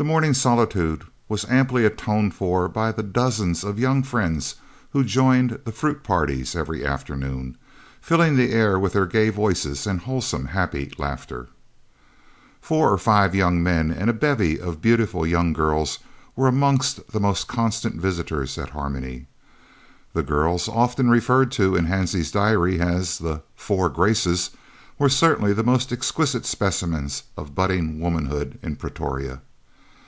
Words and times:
The 0.00 0.04
morning 0.04 0.32
solitude 0.32 1.02
was 1.28 1.44
amply 1.50 1.84
atoned 1.84 2.32
for 2.32 2.68
by 2.68 2.92
the 2.92 3.02
dozens 3.02 3.64
of 3.64 3.80
young 3.80 4.04
friends 4.04 4.54
who 4.90 5.02
joined 5.02 5.58
the 5.64 5.72
"fruit 5.72 6.04
parties" 6.04 6.54
every 6.54 6.86
afternoon, 6.86 7.56
filling 8.00 8.36
the 8.36 8.52
air 8.52 8.78
with 8.78 8.92
their 8.92 9.06
gay 9.06 9.30
voices 9.30 9.88
and 9.88 9.98
wholesome, 10.02 10.44
happy 10.44 10.92
laughter. 10.98 11.48
[Illustration: 12.60 12.60
THE 12.60 12.60
SIX 12.60 12.70
WILLOWS, 12.70 12.78
HARMONY.] 12.78 12.84
Four 12.84 12.92
or 12.92 12.98
five 12.98 13.34
young 13.34 13.60
men 13.60 13.90
and 13.90 14.08
a 14.08 14.12
bevy 14.12 14.60
of 14.60 14.80
beautiful 14.80 15.26
young 15.26 15.52
girls 15.52 15.98
were 16.36 16.46
amongst 16.46 17.08
the 17.10 17.18
most 17.18 17.48
constant 17.48 18.00
visitors 18.00 18.56
at 18.56 18.70
Harmony. 18.70 19.26
The 20.12 20.22
girls, 20.22 20.68
often 20.68 21.10
referred 21.10 21.50
to 21.54 21.74
in 21.74 21.86
Hansie's 21.86 22.30
diary 22.30 22.80
as 22.80 23.18
the 23.18 23.42
"Four 23.56 23.88
Graces," 23.88 24.50
were 24.96 25.08
certainly 25.08 25.52
the 25.52 25.64
most 25.64 25.90
exquisite 25.92 26.46
specimens 26.46 27.24
of 27.36 27.56
budding 27.56 27.98
womanhood 27.98 28.60
in 28.62 28.76
Pretoria. 28.76 29.40